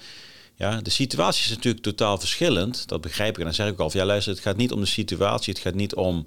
Ja, 0.56 0.82
de 0.82 0.90
situatie 0.90 1.44
is 1.44 1.56
natuurlijk 1.56 1.84
totaal 1.84 2.18
verschillend. 2.18 2.88
Dat 2.88 3.02
begrijp 3.02 3.32
ik. 3.32 3.38
En 3.38 3.44
dan 3.44 3.54
zeg 3.54 3.68
ik 3.68 3.80
al, 3.80 3.90
ja 3.94 4.06
luister, 4.06 4.34
het 4.34 4.42
gaat 4.42 4.58
niet 4.58 4.72
om 4.72 4.80
de 4.80 4.86
situatie. 4.86 5.54
Het 5.54 5.62
gaat 5.62 5.74
niet 5.74 5.96
om 5.96 6.26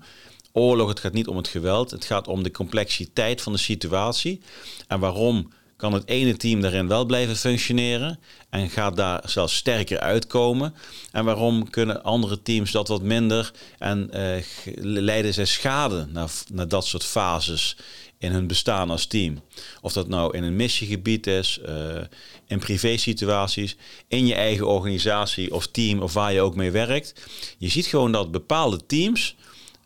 oorlog. 0.57 0.89
Het 0.89 1.01
gaat 1.01 1.13
niet 1.13 1.29
om 1.29 1.37
het 1.37 1.49
geweld. 1.49 1.91
Het 1.91 2.05
gaat 2.05 2.29
om 2.29 2.43
de 2.43 2.51
complexiteit 2.51 3.43
van 3.43 3.53
de 3.53 3.59
situatie. 3.59 4.41
En 4.89 5.01
waarom 5.01 5.53
kan 5.77 5.93
het 5.93 6.09
ene 6.09 6.37
team 6.37 6.61
daarin 6.61 6.89
wel 6.89 7.05
blijven 7.05 7.37
functioneren 7.37 8.19
en 8.51 8.71
gaat 8.71 8.97
daar 8.97 9.23
zelfs 9.25 9.57
sterker 9.57 9.99
uitkomen. 9.99 10.75
En 11.13 11.25
waarom 11.25 11.71
kunnen 11.71 12.03
andere 12.03 12.43
teams 12.43 12.71
dat 12.71 12.89
wat 12.89 13.03
minder 13.03 13.53
en 13.79 14.11
uh, 14.15 14.43
leiden 14.83 15.35
zij 15.35 15.45
schade 15.45 16.07
naar, 16.13 16.31
naar 16.53 16.69
dat 16.69 16.87
soort 16.87 17.05
fases 17.05 17.77
in 18.19 18.33
hun 18.33 18.47
bestaan 18.47 18.91
als 18.91 19.07
team. 19.07 19.41
Of 19.81 19.93
dat 19.93 20.09
nou 20.09 20.37
in 20.37 20.43
een 20.43 20.57
missiegebied 20.57 21.27
is, 21.27 21.59
uh, 21.69 22.03
in 22.47 22.59
privé 22.59 22.97
situaties, 22.97 23.77
in 24.09 24.27
je 24.27 24.35
eigen 24.35 24.67
organisatie 24.67 25.55
of 25.55 25.67
team 25.67 26.01
of 26.01 26.13
waar 26.13 26.33
je 26.33 26.41
ook 26.41 26.55
mee 26.55 26.71
werkt. 26.71 27.15
Je 27.59 27.69
ziet 27.69 27.87
gewoon 27.87 28.13
dat 28.13 28.31
bepaalde 28.31 28.87
teams, 28.87 29.37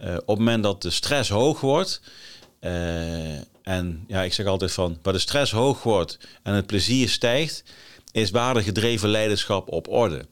uh, 0.01 0.15
op 0.15 0.27
het 0.27 0.39
moment 0.39 0.63
dat 0.63 0.83
de 0.83 0.91
stress 0.91 1.31
hoog 1.31 1.61
wordt, 1.61 2.01
en 3.63 4.05
ja, 4.07 4.23
ik 4.23 4.33
zeg 4.33 4.47
altijd 4.47 4.73
van, 4.73 4.99
waar 5.03 5.13
de 5.13 5.19
stress 5.19 5.53
hoog 5.53 5.83
wordt 5.83 6.19
en 6.43 6.55
het 6.55 6.67
plezier 6.67 7.09
stijgt, 7.09 7.63
is 8.13 8.31
waardegedreven 8.31 9.09
leiderschap 9.09 9.73
op 9.73 9.89
orde. 9.89 10.27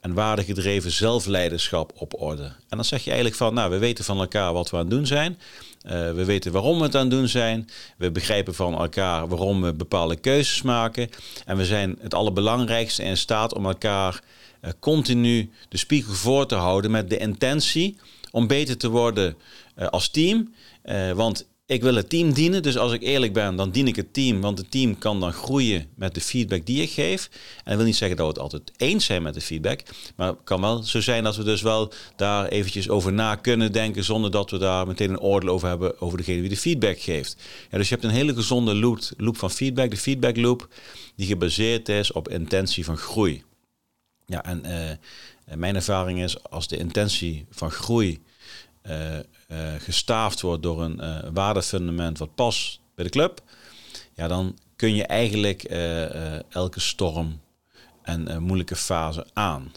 En 0.00 0.14
waardegedreven 0.14 0.90
zelfleiderschap 0.90 1.92
op 1.94 2.20
orde. 2.20 2.42
En 2.42 2.76
dan 2.76 2.84
zeg 2.84 3.00
je 3.00 3.06
eigenlijk 3.06 3.38
van, 3.38 3.54
nou, 3.54 3.70
we 3.70 3.78
weten 3.78 4.04
van 4.04 4.18
elkaar 4.18 4.52
wat 4.52 4.70
we 4.70 4.76
aan 4.76 4.82
het 4.82 4.90
doen 4.90 5.06
zijn. 5.06 5.38
Uh, 5.86 5.92
we 5.92 6.24
weten 6.24 6.52
waarom 6.52 6.78
we 6.78 6.84
het 6.84 6.94
aan 6.94 7.00
het 7.00 7.10
doen 7.10 7.28
zijn. 7.28 7.68
We 7.96 8.10
begrijpen 8.10 8.54
van 8.54 8.78
elkaar 8.78 9.28
waarom 9.28 9.62
we 9.62 9.72
bepaalde 9.72 10.16
keuzes 10.16 10.62
maken. 10.62 11.10
En 11.44 11.56
we 11.56 11.64
zijn 11.64 11.98
het 12.00 12.14
allerbelangrijkste 12.14 13.02
in 13.02 13.16
staat 13.16 13.54
om 13.54 13.66
elkaar 13.66 14.20
continu 14.78 15.50
de 15.68 15.76
spiegel 15.76 16.14
voor 16.14 16.46
te 16.46 16.54
houden 16.54 16.90
met 16.90 17.10
de 17.10 17.18
intentie 17.18 17.98
om 18.30 18.46
beter 18.46 18.76
te 18.76 18.88
worden 18.88 19.36
uh, 19.78 19.86
als 19.86 20.08
team. 20.08 20.54
want 21.14 21.46
ik 21.68 21.82
wil 21.82 21.94
het 21.94 22.10
team 22.10 22.32
dienen. 22.32 22.62
Dus 22.62 22.78
als 22.78 22.92
ik 22.92 23.02
eerlijk 23.02 23.32
ben, 23.32 23.56
dan 23.56 23.70
dien 23.70 23.86
ik 23.86 23.96
het 23.96 24.12
team. 24.12 24.40
Want 24.40 24.58
het 24.58 24.70
team 24.70 24.98
kan 24.98 25.20
dan 25.20 25.32
groeien 25.32 25.86
met 25.94 26.14
de 26.14 26.20
feedback 26.20 26.66
die 26.66 26.82
ik 26.82 26.90
geef. 26.90 27.28
En 27.56 27.64
dat 27.64 27.76
wil 27.76 27.84
niet 27.84 27.96
zeggen 27.96 28.16
dat 28.16 28.26
we 28.26 28.32
het 28.32 28.42
altijd 28.42 28.72
eens 28.76 29.04
zijn 29.04 29.22
met 29.22 29.34
de 29.34 29.40
feedback. 29.40 29.80
Maar 30.16 30.28
het 30.28 30.38
kan 30.44 30.60
wel 30.60 30.82
zo 30.82 31.00
zijn 31.00 31.24
dat 31.24 31.36
we 31.36 31.44
dus 31.44 31.62
wel 31.62 31.92
daar 32.16 32.46
eventjes 32.46 32.88
over 32.88 33.12
na 33.12 33.34
kunnen 33.34 33.72
denken. 33.72 34.04
Zonder 34.04 34.30
dat 34.30 34.50
we 34.50 34.58
daar 34.58 34.86
meteen 34.86 35.10
een 35.10 35.20
oordeel 35.20 35.50
over 35.50 35.68
hebben 35.68 36.00
over 36.00 36.18
degene 36.18 36.40
die 36.40 36.48
de 36.48 36.56
feedback 36.56 37.00
geeft. 37.00 37.36
Ja, 37.70 37.78
dus 37.78 37.88
je 37.88 37.94
hebt 37.94 38.06
een 38.06 38.14
hele 38.14 38.34
gezonde 38.34 38.74
loop, 38.74 39.00
loop 39.16 39.36
van 39.36 39.50
feedback. 39.50 39.90
De 39.90 39.96
feedback 39.96 40.36
loop 40.36 40.68
die 41.16 41.26
gebaseerd 41.26 41.88
is 41.88 42.12
op 42.12 42.28
intentie 42.28 42.84
van 42.84 42.96
groei. 42.96 43.42
Ja, 44.30 44.44
en 44.44 44.62
uh, 44.66 45.56
mijn 45.56 45.74
ervaring 45.74 46.22
is 46.22 46.42
als 46.42 46.68
de 46.68 46.76
intentie 46.76 47.46
van 47.50 47.70
groei 47.70 48.22
uh, 48.82 49.18
gestaafd 49.78 50.40
wordt 50.40 50.62
door 50.62 50.82
een 50.82 51.32
waardefundament 51.32 52.18
wat 52.18 52.34
past 52.34 52.80
bij 52.94 53.04
de 53.04 53.10
club, 53.10 53.42
ja, 54.14 54.28
dan 54.28 54.58
kun 54.76 54.94
je 54.94 55.06
eigenlijk 55.06 55.62
elke 56.48 56.80
storm 56.80 57.40
en 58.02 58.42
moeilijke 58.42 58.76
fase 58.76 59.26
aan. 59.32 59.72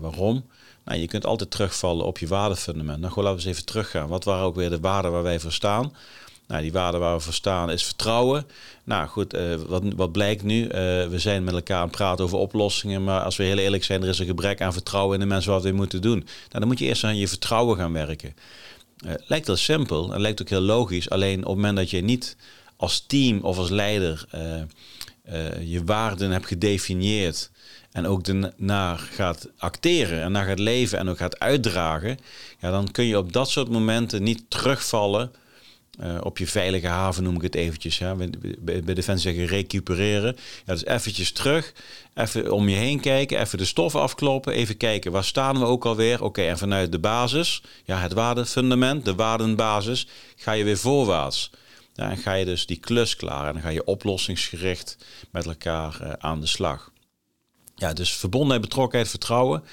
waarom? 0.00 0.44
Nou, 0.84 1.00
je 1.00 1.06
kunt 1.06 1.26
altijd 1.26 1.50
terugvallen 1.50 2.06
op 2.06 2.18
je 2.18 2.26
waardefundament. 2.26 2.98
Nou, 2.98 3.12
gewoon 3.12 3.24
laten 3.24 3.42
we 3.42 3.48
eens 3.48 3.56
even 3.56 3.68
teruggaan. 3.68 4.08
Wat 4.08 4.24
waren 4.24 4.44
ook 4.44 4.54
weer 4.54 4.70
de 4.70 4.80
waarden 4.80 5.12
waar 5.12 5.22
wij 5.22 5.40
voor 5.40 5.52
staan? 5.52 5.92
Nou, 6.48 6.62
die 6.62 6.72
waarde 6.72 6.98
waar 6.98 7.16
we 7.16 7.22
voor 7.22 7.32
staan 7.32 7.70
is 7.70 7.84
vertrouwen. 7.84 8.46
Nou 8.84 9.08
goed, 9.08 9.34
uh, 9.34 9.54
wat, 9.54 9.82
wat 9.96 10.12
blijkt 10.12 10.42
nu? 10.42 10.62
Uh, 10.62 10.70
we 11.06 11.18
zijn 11.18 11.44
met 11.44 11.54
elkaar 11.54 11.76
aan 11.76 11.82
het 11.82 11.96
praten 11.96 12.24
over 12.24 12.38
oplossingen. 12.38 13.04
Maar 13.04 13.22
als 13.22 13.36
we 13.36 13.42
heel 13.42 13.58
eerlijk 13.58 13.84
zijn, 13.84 14.02
er 14.02 14.08
is 14.08 14.18
een 14.18 14.26
gebrek 14.26 14.60
aan 14.60 14.72
vertrouwen 14.72 15.14
in 15.14 15.20
de 15.20 15.26
mensen 15.26 15.52
wat 15.52 15.62
we 15.62 15.72
moeten 15.72 16.02
doen. 16.02 16.18
Nou, 16.18 16.28
dan 16.50 16.66
moet 16.66 16.78
je 16.78 16.84
eerst 16.84 17.04
aan 17.04 17.16
je 17.16 17.28
vertrouwen 17.28 17.76
gaan 17.76 17.92
werken. 17.92 18.34
Uh, 19.06 19.12
lijkt 19.26 19.46
heel 19.46 19.56
simpel 19.56 20.12
en 20.14 20.20
lijkt 20.20 20.40
ook 20.40 20.48
heel 20.48 20.60
logisch. 20.60 21.10
Alleen 21.10 21.38
op 21.38 21.44
het 21.44 21.54
moment 21.54 21.76
dat 21.76 21.90
je 21.90 22.00
niet 22.00 22.36
als 22.76 23.04
team 23.06 23.40
of 23.40 23.58
als 23.58 23.70
leider 23.70 24.26
je 25.60 25.84
waarden 25.84 26.30
hebt 26.30 26.46
gedefinieerd 26.46 27.50
en 27.92 28.06
ook 28.06 28.26
naar 28.56 28.98
gaat 28.98 29.48
acteren 29.58 30.22
en 30.22 30.32
naar 30.32 30.44
gaat 30.44 30.58
leven 30.58 30.98
en 30.98 31.08
ook 31.08 31.18
gaat 31.18 31.38
uitdragen, 31.38 32.18
ja, 32.60 32.70
dan 32.70 32.90
kun 32.90 33.04
je 33.04 33.18
op 33.18 33.32
dat 33.32 33.50
soort 33.50 33.68
momenten 33.68 34.22
niet 34.22 34.44
terugvallen 34.48 35.32
uh, 36.00 36.18
op 36.22 36.38
je 36.38 36.46
veilige 36.46 36.86
haven 36.86 37.22
noem 37.22 37.36
ik 37.36 37.42
het 37.42 37.54
eventjes. 37.54 37.98
Ja. 37.98 38.14
Bij, 38.14 38.82
bij 38.82 38.94
Defensie 38.94 39.32
zeggen 39.32 39.56
recupereren. 39.56 40.36
Ja, 40.66 40.72
dus 40.72 40.84
eventjes 40.84 41.32
terug, 41.32 41.72
even 42.14 42.52
om 42.52 42.68
je 42.68 42.76
heen 42.76 43.00
kijken, 43.00 43.40
even 43.40 43.58
de 43.58 43.64
stof 43.64 43.96
afkloppen, 43.96 44.52
even 44.52 44.76
kijken 44.76 45.12
waar 45.12 45.24
staan 45.24 45.58
we 45.58 45.64
ook 45.64 45.86
alweer. 45.86 46.22
Oké, 46.22 46.42
en 46.42 46.58
vanuit 46.58 46.92
de 46.92 46.98
basis, 46.98 47.62
ja, 47.84 47.98
het 47.98 48.12
waardefundament, 48.12 49.04
de 49.04 49.14
waardenbasis, 49.14 50.08
ga 50.36 50.52
je 50.52 50.64
weer 50.64 50.78
voorwaarts. 50.78 51.50
Ja, 51.94 52.10
en 52.10 52.16
ga 52.16 52.32
je 52.32 52.44
dus 52.44 52.66
die 52.66 52.76
klus 52.76 53.16
klaar 53.16 53.46
en 53.46 53.52
dan 53.52 53.62
ga 53.62 53.68
je 53.68 53.84
oplossingsgericht 53.84 54.96
met 55.30 55.46
elkaar 55.46 55.98
uh, 56.02 56.12
aan 56.18 56.40
de 56.40 56.46
slag. 56.46 56.92
Ja, 57.74 57.92
dus 57.92 58.12
verbondenheid, 58.12 58.60
betrokkenheid, 58.60 59.10
vertrouwen 59.10 59.64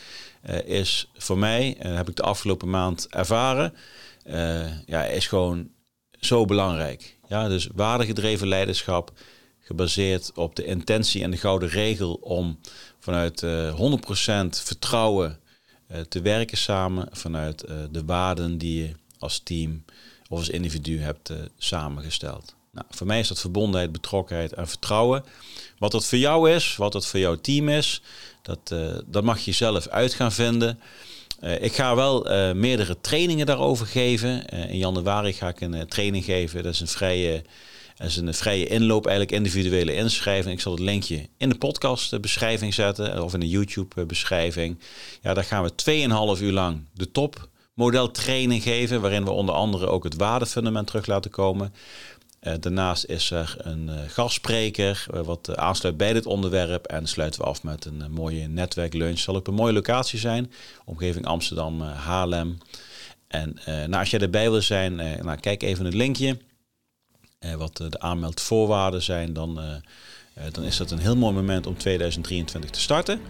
uh, 0.50 0.68
is 0.68 1.10
voor 1.18 1.38
mij, 1.38 1.76
heb 1.80 2.10
ik 2.10 2.16
de 2.16 2.24
afgelopen 2.24 2.70
maand 2.70 3.08
ervaren, 3.10 3.74
ja, 4.86 5.04
is 5.04 5.28
gewoon 5.28 5.70
zo 6.26 6.46
belangrijk. 6.46 7.18
Ja, 7.28 7.48
dus 7.48 7.68
waardegedreven 7.76 8.48
leiderschap 8.48 9.12
gebaseerd 9.60 10.32
op 10.36 10.56
de 10.56 10.66
intentie 10.66 11.24
en 11.24 11.32
de 11.32 11.38
gouden 11.38 11.70
regel 11.70 12.14
om 12.14 12.60
vanuit 13.00 13.42
uh, 13.42 13.68
eh, 13.68 13.80
100% 14.56 14.64
vertrouwen 14.64 15.40
uh, 15.92 16.00
te 16.00 16.22
werken 16.22 16.58
samen, 16.58 17.08
vanuit 17.12 17.70
uh, 17.70 17.76
de 17.92 18.06
waarden 18.06 18.58
die 18.58 18.84
je 18.84 18.92
als 19.20 19.40
team 19.40 19.84
of 20.30 20.38
als 20.38 20.50
individu 20.50 21.00
hebt 21.00 21.34
samengesteld. 21.58 22.56
Nou, 22.72 22.88
voor 22.90 23.08
mij 23.08 23.20
is 23.20 23.28
dat 23.28 23.40
verbondenheid, 23.40 23.92
betrokkenheid 23.92 24.54
en 24.54 24.68
vertrouwen. 24.68 25.24
Wat 25.78 25.92
dat 25.92 26.06
voor 26.06 26.18
jou 26.18 26.52
is, 26.52 26.76
wat 26.76 26.92
dat 26.92 27.08
voor 27.08 27.20
jouw 27.20 27.36
team 27.36 27.70
is, 27.70 28.02
dat, 28.42 28.76
dat 29.06 29.24
mag 29.24 29.40
je 29.40 29.52
zelf 29.52 29.88
uit 29.88 30.14
gaan 30.14 30.32
vinden. 30.32 30.80
Uh, 31.46 31.62
ik 31.62 31.74
ga 31.74 31.96
wel 31.96 32.32
uh, 32.32 32.52
meerdere 32.52 33.02
trainingen 33.02 33.46
daarover 33.46 33.86
geven. 33.86 34.44
Uh, 34.54 34.70
in 34.70 34.78
januari 34.78 35.34
ga 35.34 35.48
ik 35.48 35.62
een 35.62 35.88
training 35.88 36.24
geven. 36.24 36.64
Dat 36.64 36.74
is 36.74 36.80
een 36.80 36.88
vrije, 36.88 37.44
dat 37.98 38.08
is 38.08 38.18
een 38.18 38.34
vrije 38.34 38.68
inloop, 38.68 39.06
eigenlijk 39.06 39.38
individuele 39.38 39.96
inschrijving. 39.96 40.54
Ik 40.54 40.62
zal 40.62 40.72
het 40.72 40.82
linkje 40.82 41.28
in 41.38 41.50
de 41.50 41.58
podcast 41.58 42.22
beschrijving 42.22 42.74
zetten 42.74 43.24
of 43.24 43.34
in 43.34 43.40
de 43.40 43.50
YouTube 43.50 44.06
beschrijving. 44.06 44.80
Ja, 45.22 45.34
daar 45.34 45.44
gaan 45.44 45.64
we 45.64 46.38
2,5 46.38 46.44
uur 46.44 46.52
lang 46.52 46.82
de 46.94 47.12
top 47.12 47.50
modeltraining 47.74 48.64
geven, 48.64 49.02
waarin 49.02 49.24
we 49.24 49.32
onder 49.32 49.56
andere 49.56 49.88
ook 49.88 50.04
het 50.04 50.16
waardefundament 50.16 50.88
terug 50.88 51.06
laten 51.06 51.32
komen. 51.32 51.74
Uh, 52.48 52.54
daarnaast 52.60 53.06
is 53.06 53.32
er 53.32 53.56
een 53.58 53.88
uh, 53.88 53.96
gastspreker 54.08 55.06
uh, 55.14 55.22
wat 55.22 55.56
aansluit 55.58 55.98
bij 55.98 56.14
dit 56.14 56.26
onderwerp. 56.26 56.86
En 56.86 57.08
sluiten 57.08 57.42
we 57.42 57.48
af 57.48 57.64
met 57.64 57.86
een 57.86 58.12
mooie 58.12 58.48
netwerklunch. 58.48 59.20
Zal 59.20 59.36
op 59.36 59.48
een 59.48 59.54
mooie 59.54 59.74
locatie 59.74 60.20
zijn. 60.20 60.52
Omgeving 60.86 61.26
Amsterdam, 61.26 61.82
Haarlem. 61.82 62.58
En 63.28 63.58
nou, 63.66 63.94
als 63.94 64.10
jij 64.10 64.20
erbij 64.20 64.50
wil 64.52 64.62
zijn, 64.62 64.96
nou, 64.96 65.40
kijk 65.40 65.64
even 65.64 65.86
het 65.86 65.94
linkje. 65.94 66.38
wat 67.58 67.78
de 67.78 68.00
aanmeldvoorwaarden 68.00 69.02
zijn. 69.02 69.34
Dan, 69.34 69.60
dan 70.52 70.64
is 70.64 70.78
dat 70.78 70.92
een 70.92 71.00
heel 71.00 71.18
mooi 71.18 71.34
moment 71.34 71.68
om 71.68 71.78
2023 71.78 72.70
te 72.70 72.80
starten. 72.80 73.22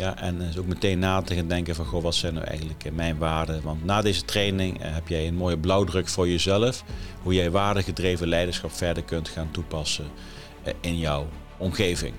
Ja, 0.00 0.16
en 0.16 0.38
dus 0.38 0.58
ook 0.58 0.66
meteen 0.66 0.98
na 0.98 1.22
te 1.22 1.34
gaan 1.34 1.48
denken 1.48 1.74
van, 1.74 1.84
goh, 1.84 2.02
wat 2.02 2.14
zijn 2.14 2.34
nou 2.34 2.46
eigenlijk 2.46 2.84
eh, 2.84 2.92
mijn 2.92 3.18
waarden? 3.18 3.62
Want 3.62 3.84
na 3.84 4.02
deze 4.02 4.24
training 4.24 4.82
eh, 4.82 4.94
heb 4.94 5.08
jij 5.08 5.26
een 5.26 5.34
mooie 5.34 5.58
blauwdruk 5.58 6.08
voor 6.08 6.28
jezelf. 6.28 6.84
Hoe 7.22 7.34
jij 7.34 7.50
waardegedreven 7.50 8.28
leiderschap 8.28 8.72
verder 8.72 9.02
kunt 9.02 9.28
gaan 9.28 9.50
toepassen 9.50 10.04
eh, 10.62 10.74
in 10.80 10.98
jouw 10.98 11.28
omgeving. 11.56 12.14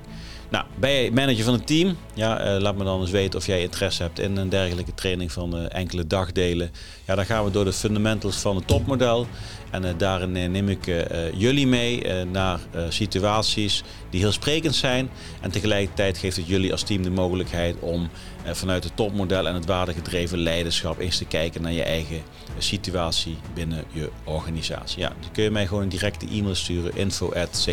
Nou, 0.52 0.66
ben 0.80 0.92
je 0.92 1.12
manager 1.12 1.44
van 1.44 1.54
een 1.54 1.64
team? 1.64 1.98
Ja, 2.14 2.56
uh, 2.56 2.62
laat 2.62 2.76
me 2.76 2.84
dan 2.84 3.02
eens 3.02 3.12
weten 3.12 3.40
of 3.40 3.46
jij 3.46 3.62
interesse 3.62 4.04
hebt 4.04 4.20
in 4.20 4.38
een 4.38 4.50
dergelijke 4.50 4.94
training 4.94 5.32
van 5.32 5.58
uh, 5.58 5.66
enkele 5.74 6.08
dagdelen. 6.08 6.72
Ja, 7.06 7.16
dan 7.16 7.26
gaan 7.26 7.44
we 7.44 7.52
door 7.52 7.66
de 7.66 7.74
fundamentals 7.74 8.38
van 8.38 8.56
het 8.56 8.68
topmodel. 8.68 9.28
En 9.70 9.84
uh, 9.86 9.90
daarin 9.98 10.32
neem 10.32 10.70
ik 10.70 11.06
jullie 11.34 11.68
mee 11.68 12.26
naar 12.26 12.60
situaties 12.90 13.84
die 14.10 14.20
heel 14.20 14.32
sprekend 14.32 14.76
zijn. 14.76 15.10
En 15.42 15.52
tegelijkertijd 15.52 16.18
geeft 16.18 16.38
het 16.38 16.48
jullie 16.48 16.72
als 16.72 16.84
team 16.84 17.04
de 17.04 17.10
mogelijkheid 17.10 17.76
om 17.80 18.10
vanuit 18.46 18.84
het 18.84 18.96
topmodel 18.96 19.48
en 19.48 19.54
het 19.54 19.66
waardegedreven 19.66 20.38
leiderschap 20.38 21.00
eens 21.00 21.18
te 21.18 21.26
kijken 21.26 21.62
naar 21.62 21.72
je 21.72 21.84
eigen 21.84 22.22
situatie 22.58 23.38
binnen 23.54 23.84
je 23.92 24.10
organisatie. 24.24 25.00
Ja, 25.00 25.14
dan 25.20 25.32
kun 25.32 25.44
je 25.44 25.52
mij 25.52 25.68
gewoon 25.68 25.84
een 25.84 25.90
directe 25.90 26.28
e-mail 26.28 26.56
sturen: 26.56 26.96
info 26.96 27.34
at 27.34 27.70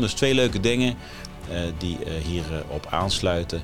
dus 0.00 0.12
twee 0.12 0.34
leuke 0.34 0.60
dingen 0.60 0.96
uh, 1.50 1.58
die 1.78 1.98
uh, 2.06 2.24
hierop 2.24 2.86
aansluiten. 2.90 3.62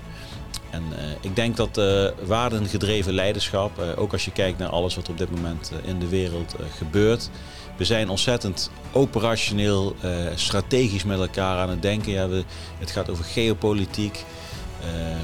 En 0.70 0.82
uh, 0.92 0.98
ik 1.20 1.36
denk 1.36 1.56
dat 1.56 1.80
waardengedreven 2.24 3.12
leiderschap, 3.12 3.78
ook 3.96 4.12
als 4.12 4.24
je 4.24 4.32
kijkt 4.32 4.58
naar 4.58 4.68
alles 4.68 4.94
wat 4.94 5.08
op 5.08 5.18
dit 5.18 5.30
moment 5.30 5.72
in 5.84 5.98
de 5.98 6.08
wereld 6.08 6.54
gebeurt. 6.76 7.30
We 7.76 7.84
zijn 7.84 8.08
ontzettend 8.08 8.70
operationeel, 8.92 9.96
strategisch 10.34 11.04
met 11.04 11.18
elkaar 11.18 11.58
aan 11.58 11.70
het 11.70 11.82
denken. 11.82 12.12
Ja, 12.12 12.28
we, 12.28 12.44
het 12.78 12.90
gaat 12.90 13.10
over 13.10 13.24
geopolitiek. 13.24 14.24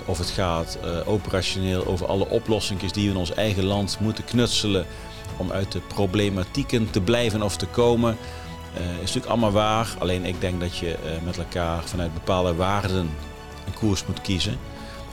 of 0.04 0.18
het 0.18 0.30
gaat 0.30 0.78
operationeel 1.04 1.86
over 1.86 2.06
alle 2.06 2.28
oplossingen 2.28 2.92
die 2.92 3.04
we 3.04 3.10
in 3.10 3.16
ons 3.16 3.34
eigen 3.34 3.64
land 3.64 3.96
moeten 4.00 4.24
knutselen 4.24 4.86
om 5.36 5.52
uit 5.52 5.72
de 5.72 5.80
problematieken 5.80 6.90
te 6.90 7.00
blijven 7.00 7.42
of 7.42 7.56
te 7.56 7.66
komen. 7.66 8.16
Uh, 8.78 8.92
is 8.92 8.98
natuurlijk 8.98 9.26
allemaal 9.26 9.52
waar. 9.52 9.94
Alleen 9.98 10.24
ik 10.24 10.40
denk 10.40 10.60
dat 10.60 10.76
je 10.76 10.96
uh, 11.04 11.10
met 11.24 11.38
elkaar 11.38 11.82
vanuit 11.84 12.14
bepaalde 12.14 12.54
waarden 12.54 13.10
een 13.66 13.74
koers 13.74 14.06
moet 14.06 14.20
kiezen. 14.20 14.58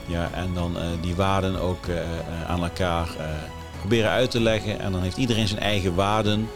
Ja, 0.05 0.29
en 0.33 0.53
dan 0.53 0.77
uh, 0.77 0.83
die 1.01 1.15
waarden 1.15 1.59
ook 1.59 1.85
aan 2.47 2.63
elkaar 2.63 3.09
proberen 3.79 4.09
uit 4.09 4.31
te 4.31 4.39
leggen. 4.39 4.79
En 4.79 4.91
dan 4.91 5.01
heeft 5.01 5.17
iedereen 5.17 5.47
zijn 5.47 5.61
eigen 5.61 5.95
waarden. 5.95 6.49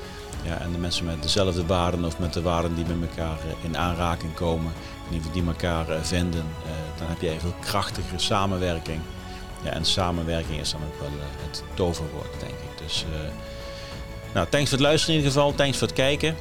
Ja, 0.43 0.59
en 0.59 0.71
de 0.71 0.77
mensen 0.77 1.05
met 1.05 1.21
dezelfde 1.21 1.65
waarden 1.65 2.05
of 2.05 2.19
met 2.19 2.33
de 2.33 2.41
waarden 2.41 2.75
die 2.75 2.85
met 2.85 3.09
elkaar 3.09 3.37
in 3.61 3.77
aanraking 3.77 4.33
komen, 4.33 4.73
en 5.11 5.21
die 5.31 5.43
elkaar 5.47 5.85
vinden, 6.01 6.45
dan 6.97 7.07
heb 7.07 7.21
je 7.21 7.31
een 7.31 7.39
veel 7.39 7.55
krachtigere 7.59 8.19
samenwerking. 8.19 8.99
Ja, 9.63 9.69
en 9.69 9.85
samenwerking 9.85 10.59
is 10.59 10.71
dan 10.71 10.81
ook 10.81 10.99
wel 10.99 11.19
het 11.41 11.63
toverwoord, 11.73 12.39
denk 12.39 12.51
ik. 12.51 12.77
Dus 12.83 13.05
nou, 14.33 14.47
thanks 14.49 14.69
voor 14.69 14.77
het 14.77 14.87
luisteren 14.87 15.15
in 15.15 15.21
ieder 15.21 15.33
geval. 15.33 15.55
Thanks 15.55 15.77
voor 15.77 15.87
het 15.87 15.95
kijken. 15.95 16.35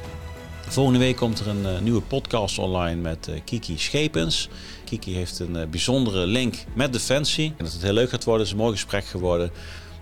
Volgende 0.67 0.99
week 0.99 1.15
komt 1.15 1.39
er 1.39 1.47
een 1.47 1.61
uh, 1.61 1.79
nieuwe 1.79 2.01
podcast 2.01 2.59
online 2.59 3.01
met 3.01 3.27
uh, 3.27 3.35
Kiki 3.45 3.77
Schepens. 3.77 4.49
Kiki 4.85 5.13
heeft 5.13 5.39
een 5.39 5.55
uh, 5.55 5.65
bijzondere 5.67 6.25
link 6.25 6.55
met 6.73 6.93
Defensie. 6.93 7.53
En 7.57 7.63
dat 7.63 7.73
het 7.73 7.81
heel 7.81 7.93
leuk 7.93 8.09
gaat 8.09 8.23
worden. 8.23 8.45
Is 8.45 8.51
een 8.51 8.57
mooi 8.57 8.71
gesprek 8.71 9.05
geworden. 9.05 9.51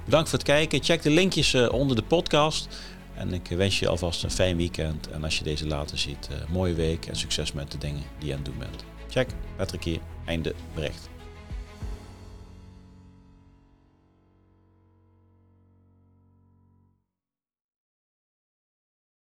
Bedankt 0.05 0.29
voor 0.29 0.37
het 0.37 0.47
kijken. 0.47 0.83
Check 0.83 1.01
de 1.01 1.09
linkjes 1.09 1.55
onder 1.69 1.95
de 1.95 2.03
podcast. 2.03 2.67
En 3.15 3.33
ik 3.33 3.47
wens 3.47 3.79
je 3.79 3.87
alvast 3.87 4.23
een 4.23 4.31
fijn 4.31 4.57
weekend. 4.57 5.09
En 5.09 5.23
als 5.23 5.37
je 5.37 5.43
deze 5.43 5.67
later 5.67 5.97
ziet, 5.97 6.29
mooie 6.49 6.73
week 6.73 7.05
en 7.05 7.15
succes 7.15 7.51
met 7.51 7.71
de 7.71 7.77
dingen 7.77 8.03
die 8.19 8.27
je 8.27 8.33
aan 8.33 8.41
het 8.43 8.47
doen 8.47 8.59
bent. 8.59 8.83
Check, 9.09 9.29
Patrick 9.55 9.83
hier. 9.83 9.99
Einde 10.25 10.53
bericht. 10.73 11.12